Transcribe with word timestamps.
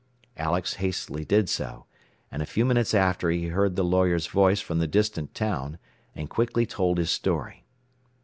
Alex 0.35 0.73
hastily 0.81 1.23
did 1.23 1.47
so, 1.47 1.85
and 2.31 2.41
a 2.41 2.45
few 2.47 2.65
minutes 2.65 2.95
after 2.95 3.29
he 3.29 3.49
heard 3.49 3.75
the 3.75 3.83
lawyer's 3.83 4.25
voice 4.25 4.59
from 4.59 4.79
the 4.79 4.87
distant 4.87 5.35
town, 5.35 5.77
and 6.15 6.27
quickly 6.27 6.65
told 6.65 6.97
his 6.97 7.11
story. 7.11 7.65